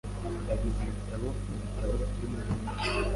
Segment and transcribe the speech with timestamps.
[0.43, 2.57] Ndaguza ibitabo mubitabo byumujyi.